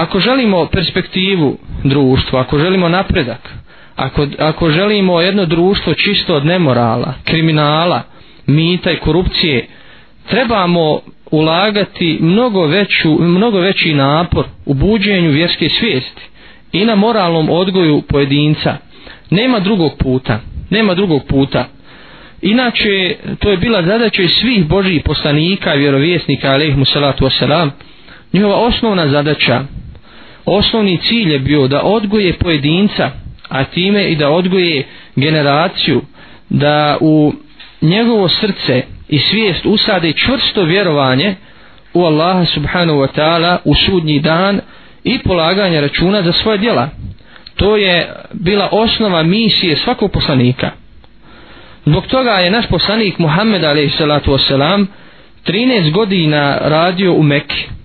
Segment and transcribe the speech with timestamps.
[0.00, 3.54] ako želimo perspektivu društva, ako želimo napredak,
[3.96, 8.02] ako, ako želimo jedno društvo čisto od nemorala, kriminala,
[8.46, 9.66] mita i korupcije,
[10.28, 11.00] trebamo
[11.30, 16.22] ulagati mnogo, veću, mnogo veći napor u buđenju vjerske svijesti
[16.72, 18.76] i na moralnom odgoju pojedinca.
[19.30, 20.40] Nema drugog puta.
[20.70, 21.68] Nema drugog puta.
[22.42, 27.70] Inače, to je bila zadaća svih Božih poslanika i vjerovjesnika, alaihimu salatu wasalam,
[28.32, 29.64] njihova osnovna zadaća,
[30.50, 33.10] osnovni cilj je bio da odgoje pojedinca,
[33.48, 36.02] a time i da odgoje generaciju,
[36.48, 37.32] da u
[37.82, 41.34] njegovo srce i svijest usade čvrsto vjerovanje
[41.94, 44.60] u Allaha subhanahu wa ta'ala u sudnji dan
[45.04, 46.88] i polaganje računa za svoje djela.
[47.56, 50.70] To je bila osnova misije svakog poslanika.
[51.84, 54.00] Zbog toga je naš poslanik Muhammed a.s.
[55.46, 57.79] 13 godina radio u Mekki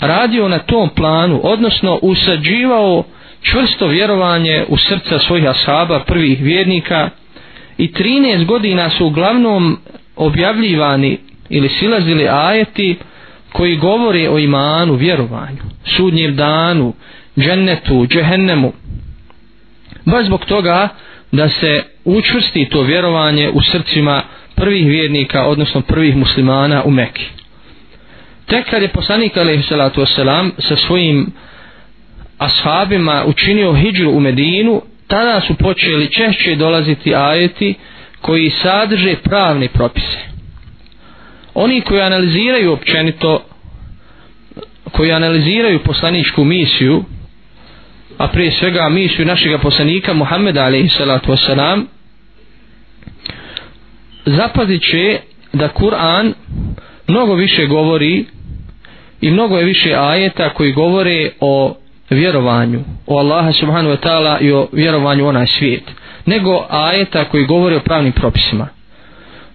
[0.00, 3.04] radio na tom planu, odnosno usađivao
[3.42, 7.10] čvrsto vjerovanje u srca svojih ashaba, prvih vjernika
[7.78, 9.78] i 13 godina su uglavnom
[10.16, 12.96] objavljivani ili silazili ajeti
[13.52, 15.62] koji govore o imanu, vjerovanju,
[15.96, 16.92] sudnjem danu,
[17.38, 18.72] džennetu, džehennemu.
[20.04, 20.88] Baš zbog toga
[21.32, 24.22] da se učvrsti to vjerovanje u srcima
[24.54, 27.26] prvih vjernika, odnosno prvih muslimana u Mekiji.
[28.46, 31.32] Tek kad je poslanik alaihissalatu wasalam sa svojim
[32.38, 37.74] ashabima učinio hijđu u Medinu, tada su počeli češće dolaziti ajeti
[38.20, 40.18] koji sadrže pravne propise.
[41.54, 43.44] Oni koji analiziraju općenito
[44.92, 47.04] koji analiziraju poslaničku misiju
[48.18, 51.84] a prije svega misiju našeg poslanika Muhammeda alaihissalatu wasalam
[54.24, 55.18] zapazit će
[55.52, 56.32] da Kur'an
[57.06, 58.24] mnogo više govori
[59.20, 61.76] i mnogo je više ajeta koji govore o
[62.10, 65.82] vjerovanju o Allaha subhanahu wa ta'ala i o vjerovanju u onaj svijet
[66.26, 68.68] nego ajeta koji govore o pravnim propisima.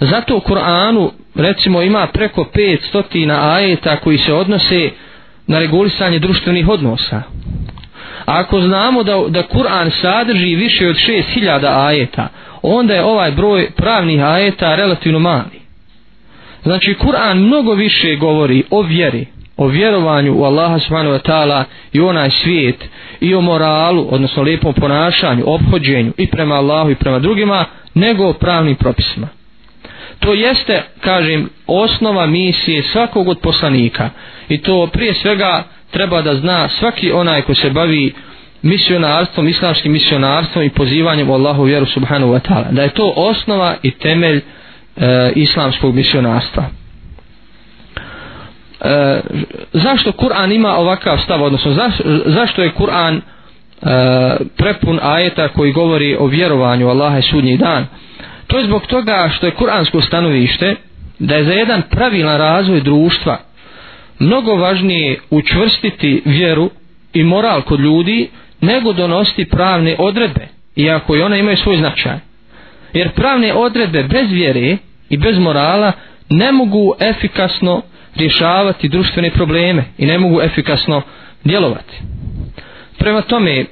[0.00, 4.90] Zato u Kur'anu recimo ima preko 500 ajeta koji se odnose
[5.46, 7.22] na regulisanje društvenih odnosa.
[8.26, 10.96] A ako znamo da, da Kur'an sadrži više od
[11.36, 12.28] 6000 ajeta
[12.62, 15.60] onda je ovaj broj pravnih ajeta relativno mali.
[16.62, 19.26] Znači Kur'an mnogo više govori o vjeri
[19.58, 22.88] o vjerovanju u Allaha subhanahu wa ta'ala i onaj svijet
[23.20, 27.64] i o moralu, odnosno lijepom ponašanju, obhođenju i prema Allahu i prema drugima,
[27.94, 29.28] nego o pravnim propisima.
[30.18, 34.10] To jeste, kažem, osnova misije svakog od poslanika
[34.48, 38.12] i to prije svega treba da zna svaki onaj ko se bavi
[38.62, 42.70] misionarstvom, islamskim misionarstvom i pozivanjem u Allahu vjeru subhanahu wa ta'ala.
[42.70, 44.42] Da je to osnova i temelj e,
[45.34, 46.77] islamskog misionarstva
[48.80, 49.20] e,
[49.72, 51.94] zašto Kur'an ima ovakav stav, odnosno zaš,
[52.26, 53.20] zašto je Kur'an e,
[54.56, 57.86] prepun ajeta koji govori o vjerovanju Allaha i sudnji dan.
[58.46, 60.74] To je zbog toga što je kuransko stanovište
[61.18, 63.38] da je za jedan pravilan razvoj društva
[64.18, 66.70] mnogo važnije učvrstiti vjeru
[67.12, 68.28] i moral kod ljudi
[68.60, 72.18] nego donositi pravne odredbe, iako i one imaju svoj značaj.
[72.92, 74.76] Jer pravne odredbe bez vjere
[75.08, 75.92] i bez morala
[76.30, 77.82] ne mogu efikasno
[78.16, 81.02] rješavati društvene probleme i ne mogu efikasno
[81.44, 81.96] djelovati.
[82.98, 83.64] Prema tome,